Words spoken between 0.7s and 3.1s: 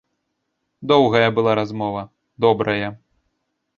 Доўгая была размова, добрая.